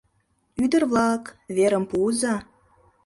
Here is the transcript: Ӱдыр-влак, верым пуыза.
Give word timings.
Ӱдыр-влак, 0.63 1.23
верым 1.55 1.83
пуыза. 1.89 2.35